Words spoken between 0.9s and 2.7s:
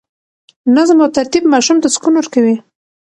او ترتیب ماشوم ته سکون ورکوي.